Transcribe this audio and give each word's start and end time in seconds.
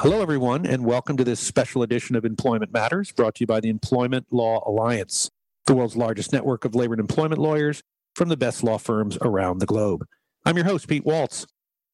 Hello, 0.00 0.22
everyone, 0.22 0.64
and 0.64 0.84
welcome 0.84 1.16
to 1.16 1.24
this 1.24 1.40
special 1.40 1.82
edition 1.82 2.14
of 2.14 2.24
Employment 2.24 2.72
Matters 2.72 3.10
brought 3.10 3.34
to 3.34 3.40
you 3.40 3.48
by 3.48 3.58
the 3.58 3.68
Employment 3.68 4.28
Law 4.30 4.62
Alliance, 4.64 5.28
the 5.66 5.74
world's 5.74 5.96
largest 5.96 6.32
network 6.32 6.64
of 6.64 6.76
labor 6.76 6.94
and 6.94 7.00
employment 7.00 7.40
lawyers 7.40 7.82
from 8.14 8.28
the 8.28 8.36
best 8.36 8.62
law 8.62 8.78
firms 8.78 9.18
around 9.22 9.58
the 9.58 9.66
globe. 9.66 10.06
I'm 10.44 10.54
your 10.54 10.66
host, 10.66 10.86
Pete 10.86 11.04
Waltz. 11.04 11.48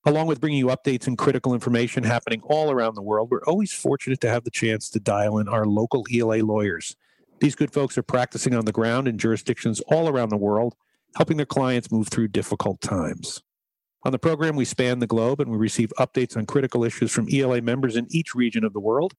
Along 0.04 0.26
with 0.26 0.38
bringing 0.38 0.58
you 0.58 0.66
updates 0.66 1.06
and 1.06 1.16
critical 1.16 1.54
information 1.54 2.04
happening 2.04 2.42
all 2.44 2.70
around 2.70 2.94
the 2.94 3.00
world, 3.00 3.30
we're 3.30 3.42
always 3.46 3.72
fortunate 3.72 4.20
to 4.20 4.28
have 4.28 4.44
the 4.44 4.50
chance 4.50 4.90
to 4.90 5.00
dial 5.00 5.38
in 5.38 5.48
our 5.48 5.64
local 5.64 6.04
ELA 6.12 6.44
lawyers. 6.44 6.96
These 7.40 7.54
good 7.54 7.72
folks 7.72 7.96
are 7.96 8.02
practicing 8.02 8.54
on 8.54 8.66
the 8.66 8.70
ground 8.70 9.08
in 9.08 9.16
jurisdictions 9.16 9.80
all 9.88 10.10
around 10.10 10.28
the 10.28 10.36
world, 10.36 10.74
helping 11.16 11.38
their 11.38 11.46
clients 11.46 11.90
move 11.90 12.08
through 12.08 12.28
difficult 12.28 12.82
times. 12.82 13.42
On 14.06 14.12
the 14.12 14.18
program, 14.18 14.54
we 14.54 14.66
span 14.66 14.98
the 14.98 15.06
globe 15.06 15.40
and 15.40 15.50
we 15.50 15.56
receive 15.56 15.90
updates 15.98 16.36
on 16.36 16.44
critical 16.44 16.84
issues 16.84 17.10
from 17.10 17.26
ELA 17.32 17.62
members 17.62 17.96
in 17.96 18.06
each 18.10 18.34
region 18.34 18.62
of 18.62 18.74
the 18.74 18.80
world. 18.80 19.14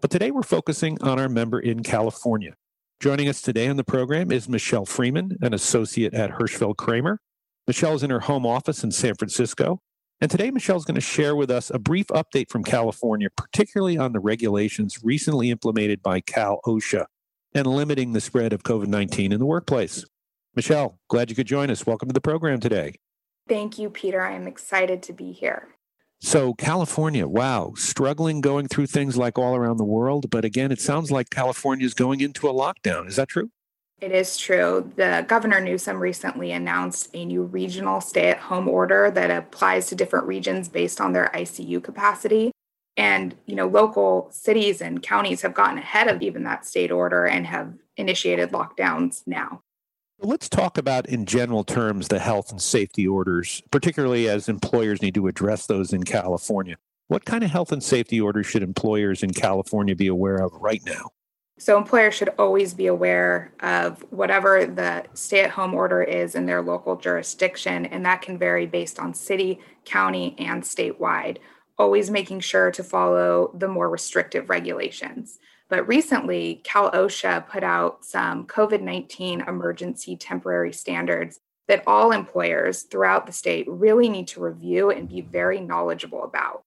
But 0.00 0.10
today 0.10 0.30
we're 0.30 0.42
focusing 0.42 0.96
on 1.02 1.20
our 1.20 1.28
member 1.28 1.60
in 1.60 1.82
California. 1.82 2.54
Joining 2.98 3.28
us 3.28 3.42
today 3.42 3.68
on 3.68 3.76
the 3.76 3.84
program 3.84 4.32
is 4.32 4.48
Michelle 4.48 4.86
Freeman, 4.86 5.36
an 5.42 5.52
associate 5.52 6.14
at 6.14 6.30
Hirschfeld 6.30 6.76
Kraemer. 6.76 7.18
Michelle 7.66 7.92
is 7.92 8.02
in 8.02 8.08
her 8.08 8.20
home 8.20 8.46
office 8.46 8.82
in 8.82 8.90
San 8.90 9.14
Francisco. 9.16 9.80
And 10.18 10.30
today, 10.30 10.50
Michelle 10.50 10.76
is 10.76 10.86
going 10.86 10.94
to 10.94 11.02
share 11.02 11.36
with 11.36 11.50
us 11.50 11.68
a 11.68 11.78
brief 11.78 12.06
update 12.06 12.48
from 12.48 12.64
California, 12.64 13.28
particularly 13.36 13.98
on 13.98 14.12
the 14.12 14.20
regulations 14.20 15.00
recently 15.02 15.50
implemented 15.50 16.00
by 16.00 16.20
Cal 16.20 16.60
OSHA 16.64 17.04
and 17.54 17.66
limiting 17.66 18.14
the 18.14 18.20
spread 18.20 18.54
of 18.54 18.62
COVID 18.62 18.86
19 18.86 19.32
in 19.32 19.38
the 19.38 19.46
workplace. 19.46 20.06
Michelle, 20.54 20.98
glad 21.08 21.28
you 21.28 21.36
could 21.36 21.46
join 21.46 21.70
us. 21.70 21.84
Welcome 21.84 22.08
to 22.08 22.14
the 22.14 22.20
program 22.20 22.60
today. 22.60 22.94
Thank 23.52 23.78
you, 23.78 23.90
Peter. 23.90 24.22
I 24.22 24.32
am 24.32 24.48
excited 24.48 25.02
to 25.02 25.12
be 25.12 25.30
here. 25.30 25.68
So, 26.22 26.54
California, 26.54 27.28
wow, 27.28 27.74
struggling 27.76 28.40
going 28.40 28.66
through 28.66 28.86
things 28.86 29.18
like 29.18 29.38
all 29.38 29.54
around 29.54 29.76
the 29.76 29.84
world. 29.84 30.30
But 30.30 30.46
again, 30.46 30.72
it 30.72 30.80
sounds 30.80 31.10
like 31.10 31.28
California 31.28 31.84
is 31.84 31.92
going 31.92 32.22
into 32.22 32.48
a 32.48 32.54
lockdown. 32.54 33.06
Is 33.08 33.16
that 33.16 33.28
true? 33.28 33.50
It 34.00 34.10
is 34.10 34.38
true. 34.38 34.90
The 34.96 35.26
Governor 35.28 35.60
Newsom 35.60 36.00
recently 36.00 36.50
announced 36.50 37.10
a 37.12 37.26
new 37.26 37.42
regional 37.42 38.00
stay 38.00 38.30
at 38.30 38.38
home 38.38 38.68
order 38.68 39.10
that 39.10 39.30
applies 39.30 39.86
to 39.88 39.94
different 39.94 40.26
regions 40.26 40.70
based 40.70 40.98
on 40.98 41.12
their 41.12 41.30
ICU 41.34 41.84
capacity. 41.84 42.52
And, 42.96 43.34
you 43.44 43.54
know, 43.54 43.68
local 43.68 44.28
cities 44.30 44.80
and 44.80 45.02
counties 45.02 45.42
have 45.42 45.52
gotten 45.52 45.76
ahead 45.76 46.08
of 46.08 46.22
even 46.22 46.44
that 46.44 46.64
state 46.64 46.90
order 46.90 47.26
and 47.26 47.46
have 47.46 47.74
initiated 47.98 48.52
lockdowns 48.52 49.24
now. 49.26 49.60
Let's 50.24 50.48
talk 50.48 50.78
about, 50.78 51.06
in 51.06 51.26
general 51.26 51.64
terms, 51.64 52.06
the 52.06 52.20
health 52.20 52.52
and 52.52 52.62
safety 52.62 53.08
orders, 53.08 53.60
particularly 53.72 54.28
as 54.28 54.48
employers 54.48 55.02
need 55.02 55.16
to 55.16 55.26
address 55.26 55.66
those 55.66 55.92
in 55.92 56.04
California. 56.04 56.76
What 57.08 57.24
kind 57.24 57.42
of 57.42 57.50
health 57.50 57.72
and 57.72 57.82
safety 57.82 58.20
orders 58.20 58.46
should 58.46 58.62
employers 58.62 59.24
in 59.24 59.32
California 59.32 59.96
be 59.96 60.06
aware 60.06 60.36
of 60.36 60.52
right 60.52 60.80
now? 60.86 61.10
So, 61.58 61.76
employers 61.76 62.14
should 62.14 62.28
always 62.38 62.72
be 62.72 62.86
aware 62.86 63.52
of 63.58 64.04
whatever 64.10 64.64
the 64.64 65.04
stay 65.14 65.40
at 65.40 65.50
home 65.50 65.74
order 65.74 66.04
is 66.04 66.36
in 66.36 66.46
their 66.46 66.62
local 66.62 66.94
jurisdiction, 66.94 67.86
and 67.86 68.06
that 68.06 68.22
can 68.22 68.38
vary 68.38 68.66
based 68.66 69.00
on 69.00 69.14
city, 69.14 69.58
county, 69.84 70.36
and 70.38 70.62
statewide. 70.62 71.38
Always 71.78 72.12
making 72.12 72.40
sure 72.40 72.70
to 72.70 72.84
follow 72.84 73.50
the 73.58 73.66
more 73.66 73.90
restrictive 73.90 74.48
regulations. 74.48 75.40
But 75.72 75.88
recently, 75.88 76.60
Cal 76.64 76.90
OSHA 76.90 77.48
put 77.48 77.64
out 77.64 78.04
some 78.04 78.46
COVID 78.46 78.82
19 78.82 79.40
emergency 79.48 80.16
temporary 80.16 80.70
standards 80.70 81.40
that 81.66 81.82
all 81.86 82.12
employers 82.12 82.82
throughout 82.82 83.24
the 83.24 83.32
state 83.32 83.64
really 83.66 84.10
need 84.10 84.28
to 84.28 84.42
review 84.42 84.90
and 84.90 85.08
be 85.08 85.22
very 85.22 85.62
knowledgeable 85.62 86.24
about. 86.24 86.64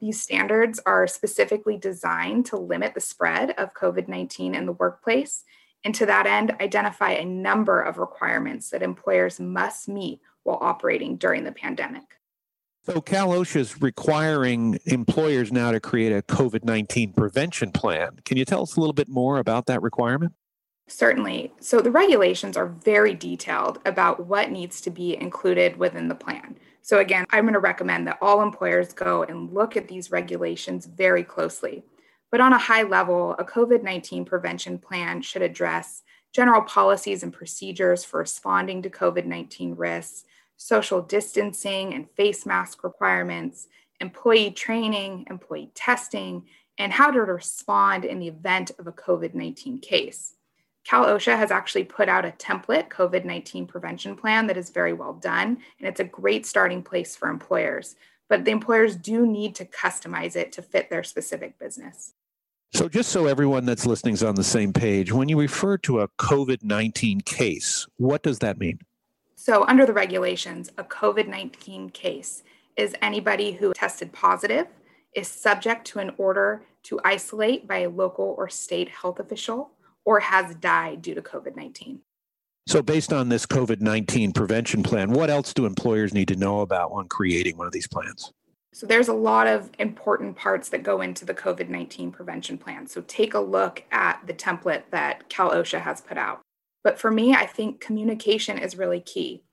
These 0.00 0.22
standards 0.22 0.80
are 0.86 1.06
specifically 1.06 1.76
designed 1.76 2.46
to 2.46 2.56
limit 2.56 2.94
the 2.94 3.02
spread 3.02 3.50
of 3.58 3.74
COVID 3.74 4.08
19 4.08 4.54
in 4.54 4.64
the 4.64 4.72
workplace, 4.72 5.44
and 5.84 5.94
to 5.96 6.06
that 6.06 6.24
end, 6.24 6.56
identify 6.58 7.10
a 7.10 7.26
number 7.26 7.82
of 7.82 7.98
requirements 7.98 8.70
that 8.70 8.82
employers 8.82 9.38
must 9.38 9.90
meet 9.90 10.22
while 10.44 10.58
operating 10.62 11.18
during 11.18 11.44
the 11.44 11.52
pandemic. 11.52 12.17
So 12.88 13.02
Cal 13.02 13.28
OSHA 13.28 13.56
is 13.56 13.82
requiring 13.82 14.78
employers 14.86 15.52
now 15.52 15.72
to 15.72 15.78
create 15.78 16.10
a 16.10 16.22
COVID 16.22 16.64
19 16.64 17.12
prevention 17.12 17.70
plan. 17.70 18.18
Can 18.24 18.38
you 18.38 18.46
tell 18.46 18.62
us 18.62 18.76
a 18.76 18.80
little 18.80 18.94
bit 18.94 19.10
more 19.10 19.38
about 19.38 19.66
that 19.66 19.82
requirement? 19.82 20.32
Certainly. 20.86 21.52
So 21.60 21.82
the 21.82 21.90
regulations 21.90 22.56
are 22.56 22.66
very 22.66 23.12
detailed 23.12 23.78
about 23.84 24.26
what 24.26 24.50
needs 24.50 24.80
to 24.80 24.90
be 24.90 25.20
included 25.20 25.76
within 25.76 26.08
the 26.08 26.14
plan. 26.14 26.56
So, 26.80 27.00
again, 27.00 27.26
I'm 27.28 27.44
going 27.44 27.52
to 27.52 27.60
recommend 27.60 28.06
that 28.06 28.16
all 28.22 28.40
employers 28.40 28.94
go 28.94 29.22
and 29.22 29.52
look 29.52 29.76
at 29.76 29.86
these 29.86 30.10
regulations 30.10 30.86
very 30.86 31.22
closely. 31.22 31.84
But 32.30 32.40
on 32.40 32.54
a 32.54 32.58
high 32.58 32.84
level, 32.84 33.32
a 33.38 33.44
COVID 33.44 33.82
19 33.82 34.24
prevention 34.24 34.78
plan 34.78 35.20
should 35.20 35.42
address 35.42 36.04
general 36.32 36.62
policies 36.62 37.22
and 37.22 37.34
procedures 37.34 38.02
for 38.02 38.20
responding 38.20 38.80
to 38.80 38.88
COVID 38.88 39.26
19 39.26 39.74
risks, 39.74 40.24
social 40.58 41.00
distancing 41.00 41.94
and 41.94 42.10
face 42.10 42.44
mask 42.44 42.84
requirements, 42.84 43.68
employee 44.00 44.50
training, 44.50 45.24
employee 45.30 45.70
testing, 45.74 46.44
and 46.76 46.92
how 46.92 47.10
to 47.10 47.20
respond 47.20 48.04
in 48.04 48.18
the 48.18 48.28
event 48.28 48.72
of 48.78 48.86
a 48.86 48.92
COVID 48.92 49.34
19 49.34 49.80
case. 49.80 50.34
Cal 50.84 51.04
OSHA 51.06 51.36
has 51.36 51.50
actually 51.50 51.84
put 51.84 52.08
out 52.08 52.24
a 52.24 52.30
template 52.30 52.88
COVID 52.88 53.24
19 53.24 53.66
prevention 53.66 54.16
plan 54.16 54.46
that 54.48 54.56
is 54.56 54.70
very 54.70 54.92
well 54.92 55.14
done, 55.14 55.58
and 55.78 55.88
it's 55.88 56.00
a 56.00 56.04
great 56.04 56.44
starting 56.44 56.82
place 56.82 57.16
for 57.16 57.28
employers. 57.28 57.96
But 58.28 58.44
the 58.44 58.50
employers 58.50 58.96
do 58.96 59.26
need 59.26 59.54
to 59.56 59.64
customize 59.64 60.36
it 60.36 60.52
to 60.52 60.62
fit 60.62 60.90
their 60.90 61.02
specific 61.02 61.58
business. 61.58 62.14
So, 62.74 62.88
just 62.88 63.10
so 63.10 63.26
everyone 63.26 63.64
that's 63.64 63.86
listening 63.86 64.14
is 64.14 64.22
on 64.22 64.34
the 64.34 64.44
same 64.44 64.72
page, 64.72 65.12
when 65.12 65.28
you 65.28 65.38
refer 65.38 65.78
to 65.78 66.00
a 66.00 66.08
COVID 66.08 66.62
19 66.62 67.22
case, 67.22 67.86
what 67.96 68.22
does 68.22 68.40
that 68.40 68.58
mean? 68.58 68.78
So, 69.40 69.64
under 69.68 69.86
the 69.86 69.92
regulations, 69.92 70.68
a 70.78 70.82
COVID 70.82 71.28
19 71.28 71.90
case 71.90 72.42
is 72.76 72.96
anybody 73.00 73.52
who 73.52 73.72
tested 73.72 74.12
positive, 74.12 74.66
is 75.14 75.28
subject 75.28 75.86
to 75.86 76.00
an 76.00 76.10
order 76.18 76.64
to 76.82 76.98
isolate 77.04 77.68
by 77.68 77.78
a 77.78 77.88
local 77.88 78.34
or 78.36 78.48
state 78.48 78.88
health 78.88 79.20
official, 79.20 79.70
or 80.04 80.18
has 80.18 80.56
died 80.56 81.02
due 81.02 81.14
to 81.14 81.22
COVID 81.22 81.54
19. 81.54 82.00
So, 82.66 82.82
based 82.82 83.12
on 83.12 83.28
this 83.28 83.46
COVID 83.46 83.80
19 83.80 84.32
prevention 84.32 84.82
plan, 84.82 85.12
what 85.12 85.30
else 85.30 85.54
do 85.54 85.66
employers 85.66 86.12
need 86.12 86.26
to 86.26 86.36
know 86.36 86.62
about 86.62 86.90
when 86.90 87.06
creating 87.06 87.56
one 87.56 87.68
of 87.68 87.72
these 87.72 87.86
plans? 87.86 88.32
So, 88.74 88.88
there's 88.88 89.06
a 89.06 89.14
lot 89.14 89.46
of 89.46 89.70
important 89.78 90.34
parts 90.34 90.68
that 90.70 90.82
go 90.82 91.00
into 91.00 91.24
the 91.24 91.32
COVID 91.32 91.68
19 91.68 92.10
prevention 92.10 92.58
plan. 92.58 92.88
So, 92.88 93.04
take 93.06 93.34
a 93.34 93.40
look 93.40 93.84
at 93.92 94.20
the 94.26 94.34
template 94.34 94.82
that 94.90 95.28
Cal 95.28 95.52
OSHA 95.52 95.82
has 95.82 96.00
put 96.00 96.18
out. 96.18 96.40
But 96.88 96.98
for 96.98 97.10
me, 97.10 97.34
I 97.34 97.44
think 97.44 97.82
communication 97.82 98.56
is 98.56 98.78
really 98.78 99.02
key. 99.02 99.44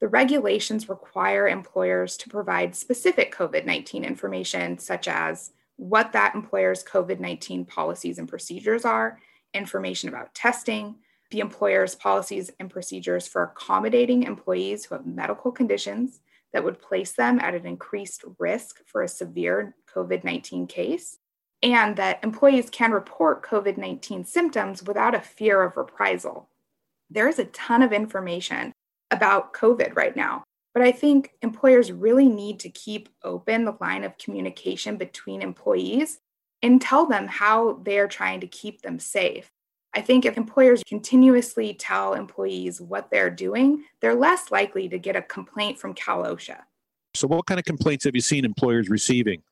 The 0.00 0.06
regulations 0.06 0.88
require 0.88 1.48
employers 1.48 2.16
to 2.18 2.28
provide 2.28 2.76
specific 2.76 3.34
COVID 3.34 3.66
19 3.66 4.04
information, 4.04 4.78
such 4.78 5.08
as 5.08 5.50
what 5.74 6.12
that 6.12 6.36
employer's 6.36 6.84
COVID 6.84 7.18
19 7.18 7.64
policies 7.64 8.20
and 8.20 8.28
procedures 8.28 8.84
are, 8.84 9.18
information 9.52 10.08
about 10.08 10.36
testing, 10.36 10.94
the 11.32 11.40
employer's 11.40 11.96
policies 11.96 12.52
and 12.60 12.70
procedures 12.70 13.26
for 13.26 13.42
accommodating 13.42 14.22
employees 14.22 14.84
who 14.84 14.94
have 14.94 15.04
medical 15.04 15.50
conditions 15.50 16.20
that 16.52 16.62
would 16.62 16.80
place 16.80 17.10
them 17.10 17.40
at 17.40 17.56
an 17.56 17.66
increased 17.66 18.22
risk 18.38 18.86
for 18.86 19.02
a 19.02 19.08
severe 19.08 19.74
COVID 19.92 20.22
19 20.22 20.68
case, 20.68 21.18
and 21.60 21.96
that 21.96 22.22
employees 22.22 22.70
can 22.70 22.92
report 22.92 23.44
COVID 23.44 23.78
19 23.78 24.24
symptoms 24.24 24.84
without 24.84 25.16
a 25.16 25.20
fear 25.20 25.60
of 25.60 25.76
reprisal 25.76 26.50
there 27.10 27.28
is 27.28 27.38
a 27.38 27.46
ton 27.46 27.82
of 27.82 27.92
information 27.92 28.72
about 29.10 29.52
COVID 29.52 29.96
right 29.96 30.16
now. 30.16 30.44
But 30.74 30.82
I 30.82 30.90
think 30.90 31.34
employers 31.40 31.92
really 31.92 32.28
need 32.28 32.58
to 32.60 32.68
keep 32.68 33.08
open 33.22 33.64
the 33.64 33.76
line 33.80 34.02
of 34.02 34.18
communication 34.18 34.96
between 34.96 35.40
employees 35.40 36.18
and 36.62 36.80
tell 36.80 37.06
them 37.06 37.28
how 37.28 37.74
they're 37.84 38.08
trying 38.08 38.40
to 38.40 38.46
keep 38.46 38.82
them 38.82 38.98
safe. 38.98 39.48
I 39.94 40.00
think 40.00 40.24
if 40.24 40.36
employers 40.36 40.82
continuously 40.88 41.74
tell 41.74 42.14
employees 42.14 42.80
what 42.80 43.10
they're 43.10 43.30
doing, 43.30 43.84
they're 44.00 44.16
less 44.16 44.50
likely 44.50 44.88
to 44.88 44.98
get 44.98 45.14
a 45.14 45.22
complaint 45.22 45.78
from 45.78 45.94
Cal 45.94 46.24
OSHA. 46.24 46.62
So, 47.14 47.28
what 47.28 47.46
kind 47.46 47.60
of 47.60 47.64
complaints 47.64 48.04
have 48.04 48.16
you 48.16 48.20
seen 48.20 48.44
employers 48.44 48.88
receiving? 48.88 49.42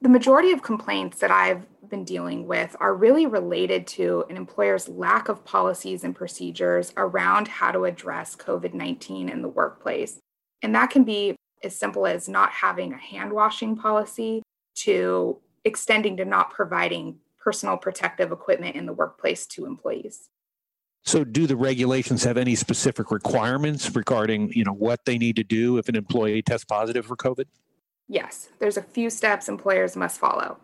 The 0.00 0.08
majority 0.08 0.52
of 0.52 0.62
complaints 0.62 1.18
that 1.18 1.30
I've 1.30 1.66
been 1.90 2.04
dealing 2.04 2.46
with 2.46 2.74
are 2.80 2.94
really 2.94 3.26
related 3.26 3.86
to 3.88 4.24
an 4.30 4.36
employer's 4.36 4.88
lack 4.88 5.28
of 5.28 5.44
policies 5.44 6.04
and 6.04 6.14
procedures 6.14 6.92
around 6.96 7.48
how 7.48 7.72
to 7.72 7.84
address 7.84 8.36
COVID 8.36 8.72
19 8.72 9.28
in 9.28 9.42
the 9.42 9.48
workplace. 9.48 10.18
And 10.62 10.74
that 10.74 10.90
can 10.90 11.04
be 11.04 11.36
as 11.62 11.76
simple 11.76 12.06
as 12.06 12.28
not 12.28 12.50
having 12.50 12.92
a 12.92 12.98
hand 12.98 13.32
washing 13.32 13.76
policy 13.76 14.42
to 14.76 15.38
extending 15.64 16.16
to 16.16 16.24
not 16.24 16.50
providing 16.50 17.18
personal 17.38 17.76
protective 17.76 18.32
equipment 18.32 18.76
in 18.76 18.86
the 18.86 18.92
workplace 18.92 19.46
to 19.46 19.66
employees. 19.66 20.28
So 21.02 21.24
do 21.24 21.46
the 21.46 21.56
regulations 21.56 22.24
have 22.24 22.36
any 22.36 22.54
specific 22.54 23.10
requirements 23.10 23.94
regarding, 23.94 24.52
you 24.52 24.64
know, 24.64 24.72
what 24.72 25.04
they 25.06 25.16
need 25.18 25.36
to 25.36 25.44
do 25.44 25.78
if 25.78 25.88
an 25.88 25.96
employee 25.96 26.42
tests 26.42 26.64
positive 26.64 27.06
for 27.06 27.16
COVID? 27.16 27.46
Yes, 28.08 28.50
there's 28.58 28.76
a 28.76 28.82
few 28.82 29.08
steps 29.08 29.48
employers 29.48 29.96
must 29.96 30.18
follow. 30.18 30.58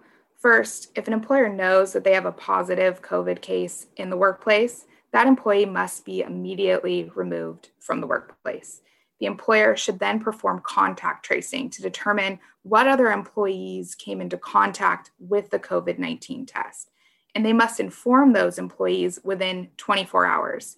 First, 0.47 0.93
if 0.95 1.09
an 1.09 1.13
employer 1.13 1.49
knows 1.49 1.93
that 1.93 2.05
they 2.05 2.13
have 2.13 2.25
a 2.25 2.31
positive 2.31 3.03
COVID 3.03 3.41
case 3.41 3.89
in 3.97 4.11
the 4.11 4.17
workplace, 4.17 4.87
that 5.11 5.27
employee 5.27 5.67
must 5.67 6.05
be 6.05 6.23
immediately 6.23 7.11
removed 7.17 7.71
from 7.81 8.01
the 8.01 8.07
workplace. 8.07 8.81
The 9.19 9.27
employer 9.27 9.75
should 9.75 9.99
then 9.99 10.21
perform 10.21 10.63
contact 10.65 11.25
tracing 11.25 11.71
to 11.71 11.83
determine 11.83 12.39
what 12.63 12.87
other 12.87 13.11
employees 13.11 13.97
came 13.97 14.21
into 14.21 14.39
contact 14.39 15.11
with 15.19 15.51
the 15.51 15.59
COVID 15.59 15.99
19 15.99 16.47
test. 16.47 16.93
And 17.35 17.45
they 17.45 17.53
must 17.53 17.81
inform 17.81 18.33
those 18.33 18.57
employees 18.57 19.19
within 19.25 19.71
24 19.79 20.27
hours. 20.27 20.77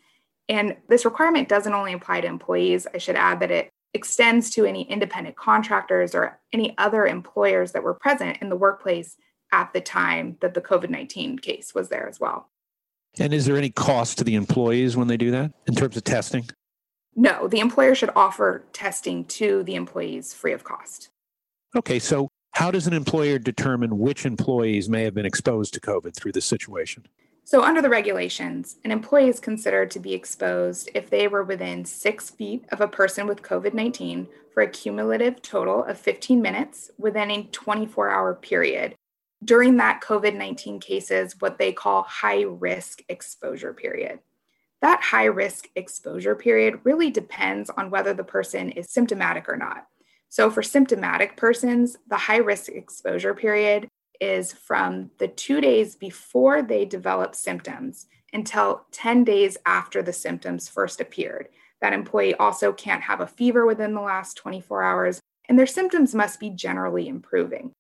And 0.48 0.78
this 0.88 1.04
requirement 1.04 1.46
doesn't 1.46 1.74
only 1.74 1.92
apply 1.92 2.22
to 2.22 2.26
employees. 2.26 2.86
I 2.94 2.96
should 2.96 3.16
add 3.16 3.40
that 3.40 3.50
it 3.50 3.68
extends 3.92 4.48
to 4.52 4.64
any 4.64 4.90
independent 4.90 5.36
contractors 5.36 6.14
or 6.14 6.40
any 6.54 6.74
other 6.78 7.06
employers 7.06 7.72
that 7.72 7.82
were 7.82 7.92
present 7.92 8.38
in 8.40 8.48
the 8.48 8.56
workplace 8.56 9.18
at 9.52 9.72
the 9.72 9.80
time 9.80 10.36
that 10.40 10.54
the 10.54 10.60
COVID 10.60 10.90
19 10.90 11.38
case 11.38 11.74
was 11.74 11.88
there 11.88 12.08
as 12.08 12.20
well. 12.20 12.48
And 13.18 13.32
is 13.32 13.46
there 13.46 13.56
any 13.56 13.70
cost 13.70 14.18
to 14.18 14.24
the 14.24 14.34
employees 14.34 14.96
when 14.96 15.08
they 15.08 15.16
do 15.16 15.30
that 15.30 15.52
in 15.66 15.74
terms 15.74 15.96
of 15.96 16.04
testing? 16.04 16.48
No, 17.16 17.48
the 17.48 17.58
employer 17.58 17.94
should 17.94 18.10
offer 18.14 18.64
testing 18.72 19.24
to 19.24 19.64
the 19.64 19.74
employees 19.74 20.32
free 20.32 20.52
of 20.52 20.62
cost. 20.62 21.08
Okay, 21.74 21.98
so 21.98 22.28
how 22.52 22.70
does 22.70 22.86
an 22.86 22.92
employer 22.92 23.38
determine 23.38 23.98
which 23.98 24.24
employees 24.24 24.88
may 24.88 25.04
have 25.04 25.14
been 25.14 25.26
exposed 25.26 25.74
to 25.74 25.80
COVID 25.80 26.14
through 26.14 26.32
this 26.32 26.46
situation? 26.46 27.06
So, 27.44 27.62
under 27.62 27.80
the 27.80 27.88
regulations, 27.88 28.76
an 28.84 28.90
employee 28.90 29.28
is 29.28 29.40
considered 29.40 29.90
to 29.92 30.00
be 30.00 30.12
exposed 30.12 30.90
if 30.94 31.08
they 31.08 31.28
were 31.28 31.42
within 31.42 31.84
six 31.84 32.28
feet 32.30 32.66
of 32.70 32.80
a 32.80 32.88
person 32.88 33.26
with 33.26 33.42
COVID 33.42 33.72
19 33.74 34.28
for 34.52 34.62
a 34.62 34.68
cumulative 34.68 35.40
total 35.40 35.82
of 35.84 35.98
15 35.98 36.42
minutes 36.42 36.90
within 36.98 37.30
a 37.30 37.44
24 37.44 38.10
hour 38.10 38.34
period 38.34 38.94
during 39.44 39.76
that 39.76 40.02
COVID 40.02 40.36
19 40.36 40.80
cases, 40.80 41.36
what 41.38 41.58
they 41.58 41.72
call 41.72 42.02
high 42.02 42.42
risk 42.42 43.02
exposure 43.08 43.72
period. 43.72 44.20
That 44.80 45.02
high 45.02 45.24
risk 45.24 45.68
exposure 45.74 46.34
period 46.34 46.80
really 46.84 47.10
depends 47.10 47.70
on 47.70 47.90
whether 47.90 48.14
the 48.14 48.24
person 48.24 48.70
is 48.70 48.90
symptomatic 48.90 49.48
or 49.48 49.56
not. 49.56 49.86
So, 50.28 50.50
for 50.50 50.62
symptomatic 50.62 51.36
persons, 51.36 51.96
the 52.08 52.16
high 52.16 52.36
risk 52.36 52.68
exposure 52.68 53.34
period 53.34 53.88
is 54.20 54.52
from 54.52 55.10
the 55.18 55.28
two 55.28 55.60
days 55.60 55.96
before 55.96 56.62
they 56.62 56.84
develop 56.84 57.34
symptoms 57.34 58.06
until 58.32 58.84
10 58.92 59.24
days 59.24 59.56
after 59.64 60.02
the 60.02 60.12
symptoms 60.12 60.68
first 60.68 61.00
appeared. 61.00 61.48
That 61.80 61.92
employee 61.92 62.34
also 62.34 62.72
can't 62.72 63.02
have 63.02 63.20
a 63.20 63.26
fever 63.26 63.64
within 63.64 63.94
the 63.94 64.00
last 64.00 64.36
24 64.36 64.82
hours, 64.82 65.20
and 65.48 65.58
their 65.58 65.66
symptoms 65.66 66.14
must 66.14 66.40
be 66.40 66.50
generally 66.50 67.08
improving. 67.08 67.72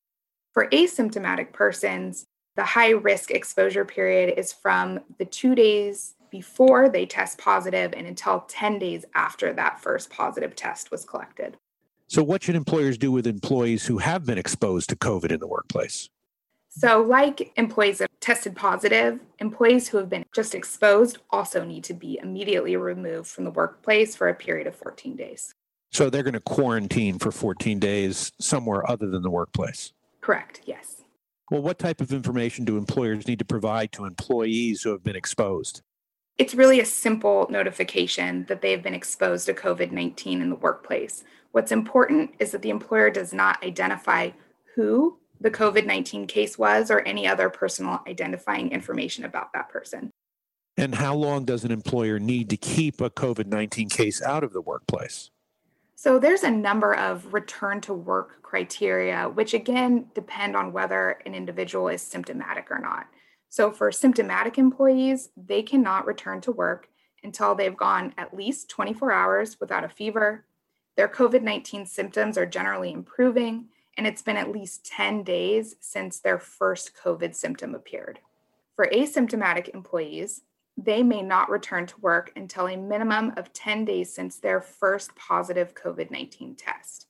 For 0.58 0.66
asymptomatic 0.70 1.52
persons, 1.52 2.26
the 2.56 2.64
high 2.64 2.90
risk 2.90 3.30
exposure 3.30 3.84
period 3.84 4.36
is 4.36 4.52
from 4.52 4.98
the 5.18 5.24
two 5.24 5.54
days 5.54 6.16
before 6.32 6.88
they 6.88 7.06
test 7.06 7.38
positive 7.38 7.94
and 7.96 8.08
until 8.08 8.40
10 8.40 8.80
days 8.80 9.04
after 9.14 9.52
that 9.52 9.78
first 9.78 10.10
positive 10.10 10.56
test 10.56 10.90
was 10.90 11.04
collected. 11.04 11.56
So, 12.08 12.24
what 12.24 12.42
should 12.42 12.56
employers 12.56 12.98
do 12.98 13.12
with 13.12 13.24
employees 13.28 13.86
who 13.86 13.98
have 13.98 14.26
been 14.26 14.36
exposed 14.36 14.90
to 14.90 14.96
COVID 14.96 15.30
in 15.30 15.38
the 15.38 15.46
workplace? 15.46 16.08
So, 16.70 17.02
like 17.02 17.52
employees 17.56 17.98
that 17.98 18.10
tested 18.20 18.56
positive, 18.56 19.20
employees 19.38 19.86
who 19.86 19.98
have 19.98 20.10
been 20.10 20.24
just 20.34 20.56
exposed 20.56 21.18
also 21.30 21.64
need 21.64 21.84
to 21.84 21.94
be 21.94 22.18
immediately 22.20 22.76
removed 22.76 23.28
from 23.28 23.44
the 23.44 23.52
workplace 23.52 24.16
for 24.16 24.28
a 24.28 24.34
period 24.34 24.66
of 24.66 24.74
14 24.74 25.14
days. 25.14 25.54
So, 25.92 26.10
they're 26.10 26.24
going 26.24 26.34
to 26.34 26.40
quarantine 26.40 27.20
for 27.20 27.30
14 27.30 27.78
days 27.78 28.32
somewhere 28.40 28.90
other 28.90 29.06
than 29.08 29.22
the 29.22 29.30
workplace? 29.30 29.92
Correct, 30.28 30.60
yes. 30.66 31.04
Well, 31.50 31.62
what 31.62 31.78
type 31.78 32.02
of 32.02 32.12
information 32.12 32.66
do 32.66 32.76
employers 32.76 33.26
need 33.26 33.38
to 33.38 33.46
provide 33.46 33.92
to 33.92 34.04
employees 34.04 34.82
who 34.82 34.90
have 34.90 35.02
been 35.02 35.16
exposed? 35.16 35.80
It's 36.36 36.54
really 36.54 36.80
a 36.80 36.84
simple 36.84 37.46
notification 37.48 38.44
that 38.50 38.60
they 38.60 38.72
have 38.72 38.82
been 38.82 38.92
exposed 38.92 39.46
to 39.46 39.54
COVID 39.54 39.90
19 39.90 40.42
in 40.42 40.50
the 40.50 40.56
workplace. 40.56 41.24
What's 41.52 41.72
important 41.72 42.32
is 42.40 42.50
that 42.50 42.60
the 42.60 42.68
employer 42.68 43.08
does 43.08 43.32
not 43.32 43.64
identify 43.64 44.32
who 44.74 45.16
the 45.40 45.50
COVID 45.50 45.86
19 45.86 46.26
case 46.26 46.58
was 46.58 46.90
or 46.90 47.00
any 47.08 47.26
other 47.26 47.48
personal 47.48 48.02
identifying 48.06 48.70
information 48.70 49.24
about 49.24 49.54
that 49.54 49.70
person. 49.70 50.10
And 50.76 50.94
how 50.94 51.14
long 51.14 51.46
does 51.46 51.64
an 51.64 51.70
employer 51.70 52.18
need 52.18 52.50
to 52.50 52.58
keep 52.58 53.00
a 53.00 53.08
COVID 53.08 53.46
19 53.46 53.88
case 53.88 54.20
out 54.20 54.44
of 54.44 54.52
the 54.52 54.60
workplace? 54.60 55.30
So 56.00 56.20
there's 56.20 56.44
a 56.44 56.50
number 56.52 56.94
of 56.94 57.34
return 57.34 57.80
to 57.80 57.92
work 57.92 58.40
criteria, 58.42 59.28
which 59.28 59.52
again 59.52 60.06
depend 60.14 60.54
on 60.54 60.72
whether 60.72 61.18
an 61.26 61.34
individual 61.34 61.88
is 61.88 62.00
symptomatic 62.02 62.70
or 62.70 62.78
not. 62.78 63.08
So 63.48 63.72
for 63.72 63.90
symptomatic 63.90 64.58
employees, 64.58 65.30
they 65.36 65.60
cannot 65.60 66.06
return 66.06 66.40
to 66.42 66.52
work 66.52 66.88
until 67.24 67.56
they've 67.56 67.76
gone 67.76 68.14
at 68.16 68.32
least 68.32 68.68
24 68.68 69.10
hours 69.10 69.58
without 69.58 69.82
a 69.82 69.88
fever. 69.88 70.44
Their 70.96 71.08
COVID 71.08 71.42
19 71.42 71.84
symptoms 71.84 72.38
are 72.38 72.46
generally 72.46 72.92
improving, 72.92 73.64
and 73.96 74.06
it's 74.06 74.22
been 74.22 74.36
at 74.36 74.52
least 74.52 74.86
10 74.86 75.24
days 75.24 75.74
since 75.80 76.20
their 76.20 76.38
first 76.38 76.92
COVID 77.02 77.34
symptom 77.34 77.74
appeared. 77.74 78.20
For 78.76 78.86
asymptomatic 78.86 79.74
employees, 79.74 80.42
they 80.80 81.02
may 81.02 81.22
not 81.22 81.50
return 81.50 81.86
to 81.86 82.00
work 82.00 82.30
until 82.36 82.68
a 82.68 82.76
minimum 82.76 83.32
of 83.36 83.52
10 83.52 83.84
days 83.84 84.14
since 84.14 84.38
their 84.38 84.60
first 84.60 85.14
positive 85.16 85.74
COVID 85.74 86.12
19 86.12 86.54
test. 86.54 87.08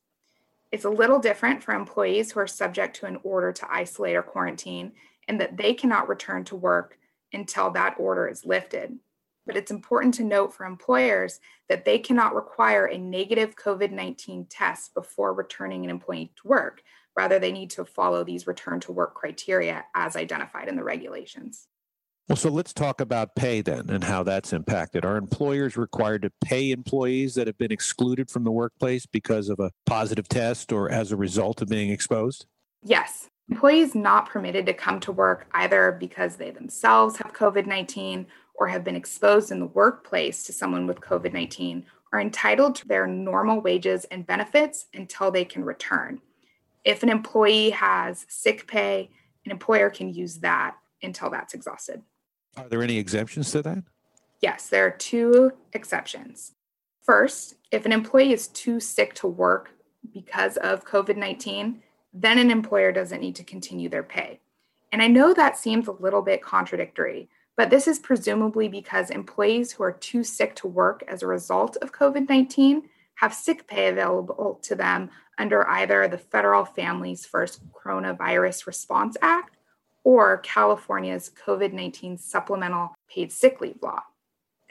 It's 0.72 0.86
a 0.86 0.90
little 0.90 1.18
different 1.18 1.62
for 1.62 1.74
employees 1.74 2.32
who 2.32 2.40
are 2.40 2.46
subject 2.46 2.96
to 2.96 3.06
an 3.06 3.18
order 3.22 3.52
to 3.52 3.70
isolate 3.70 4.16
or 4.16 4.22
quarantine, 4.22 4.92
and 5.28 5.38
that 5.40 5.58
they 5.58 5.74
cannot 5.74 6.08
return 6.08 6.44
to 6.44 6.56
work 6.56 6.98
until 7.34 7.70
that 7.70 7.96
order 7.98 8.26
is 8.26 8.46
lifted. 8.46 8.98
But 9.46 9.56
it's 9.56 9.70
important 9.70 10.14
to 10.14 10.24
note 10.24 10.54
for 10.54 10.64
employers 10.64 11.38
that 11.68 11.84
they 11.84 11.98
cannot 11.98 12.34
require 12.34 12.86
a 12.86 12.96
negative 12.96 13.54
COVID 13.54 13.92
19 13.92 14.46
test 14.46 14.94
before 14.94 15.34
returning 15.34 15.84
an 15.84 15.90
employee 15.90 16.32
to 16.40 16.48
work. 16.48 16.82
Rather, 17.14 17.38
they 17.38 17.52
need 17.52 17.68
to 17.70 17.84
follow 17.84 18.24
these 18.24 18.46
return 18.46 18.80
to 18.80 18.92
work 18.92 19.14
criteria 19.14 19.84
as 19.94 20.16
identified 20.16 20.68
in 20.68 20.76
the 20.76 20.84
regulations. 20.84 21.68
Well, 22.28 22.36
so 22.36 22.50
let's 22.50 22.74
talk 22.74 23.00
about 23.00 23.34
pay 23.36 23.62
then 23.62 23.88
and 23.88 24.04
how 24.04 24.22
that's 24.22 24.52
impacted. 24.52 25.02
Are 25.06 25.16
employers 25.16 25.78
required 25.78 26.20
to 26.22 26.32
pay 26.42 26.72
employees 26.72 27.34
that 27.36 27.46
have 27.46 27.56
been 27.56 27.72
excluded 27.72 28.30
from 28.30 28.44
the 28.44 28.50
workplace 28.50 29.06
because 29.06 29.48
of 29.48 29.60
a 29.60 29.70
positive 29.86 30.28
test 30.28 30.70
or 30.70 30.90
as 30.90 31.10
a 31.10 31.16
result 31.16 31.62
of 31.62 31.68
being 31.70 31.88
exposed? 31.88 32.44
Yes. 32.82 33.30
Employees 33.48 33.94
not 33.94 34.28
permitted 34.28 34.66
to 34.66 34.74
come 34.74 35.00
to 35.00 35.10
work 35.10 35.46
either 35.54 35.96
because 35.98 36.36
they 36.36 36.50
themselves 36.50 37.16
have 37.16 37.32
COVID 37.32 37.66
19 37.66 38.26
or 38.56 38.68
have 38.68 38.84
been 38.84 38.96
exposed 38.96 39.50
in 39.50 39.58
the 39.58 39.66
workplace 39.66 40.42
to 40.44 40.52
someone 40.52 40.86
with 40.86 41.00
COVID 41.00 41.32
19 41.32 41.86
are 42.12 42.20
entitled 42.20 42.74
to 42.74 42.88
their 42.88 43.06
normal 43.06 43.62
wages 43.62 44.04
and 44.10 44.26
benefits 44.26 44.84
until 44.92 45.30
they 45.30 45.46
can 45.46 45.64
return. 45.64 46.20
If 46.84 47.02
an 47.02 47.08
employee 47.08 47.70
has 47.70 48.26
sick 48.28 48.66
pay, 48.66 49.08
an 49.46 49.50
employer 49.50 49.88
can 49.88 50.12
use 50.12 50.40
that 50.40 50.76
until 51.02 51.30
that's 51.30 51.54
exhausted. 51.54 52.02
Are 52.58 52.68
there 52.68 52.82
any 52.82 52.98
exemptions 52.98 53.50
to 53.52 53.62
that? 53.62 53.84
Yes, 54.40 54.68
there 54.68 54.86
are 54.86 54.90
two 54.90 55.52
exceptions. 55.72 56.54
First, 57.02 57.54
if 57.70 57.86
an 57.86 57.92
employee 57.92 58.32
is 58.32 58.48
too 58.48 58.80
sick 58.80 59.14
to 59.14 59.26
work 59.26 59.70
because 60.12 60.56
of 60.58 60.84
COVID 60.84 61.16
19, 61.16 61.82
then 62.12 62.38
an 62.38 62.50
employer 62.50 62.92
doesn't 62.92 63.20
need 63.20 63.36
to 63.36 63.44
continue 63.44 63.88
their 63.88 64.02
pay. 64.02 64.40
And 64.92 65.02
I 65.02 65.08
know 65.08 65.34
that 65.34 65.56
seems 65.56 65.86
a 65.86 65.92
little 65.92 66.22
bit 66.22 66.42
contradictory, 66.42 67.28
but 67.56 67.70
this 67.70 67.86
is 67.86 67.98
presumably 67.98 68.68
because 68.68 69.10
employees 69.10 69.72
who 69.72 69.84
are 69.84 69.92
too 69.92 70.24
sick 70.24 70.54
to 70.56 70.68
work 70.68 71.04
as 71.06 71.22
a 71.22 71.26
result 71.26 71.76
of 71.82 71.92
COVID 71.92 72.28
19 72.28 72.88
have 73.16 73.34
sick 73.34 73.66
pay 73.66 73.88
available 73.88 74.58
to 74.62 74.74
them 74.74 75.10
under 75.38 75.68
either 75.68 76.08
the 76.08 76.18
Federal 76.18 76.64
Families 76.64 77.26
First 77.26 77.60
Coronavirus 77.72 78.66
Response 78.66 79.16
Act 79.22 79.57
or 80.08 80.38
California's 80.38 81.30
COVID 81.44 81.74
19 81.74 82.16
supplemental 82.16 82.94
paid 83.10 83.30
sick 83.30 83.60
leave 83.60 83.76
law. 83.82 84.00